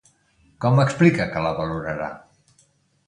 [0.63, 2.11] Com explica que la valorarà?